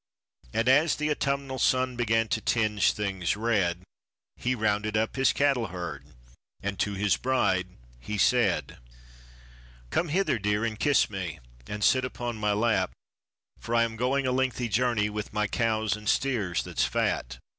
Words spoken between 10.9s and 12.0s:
me and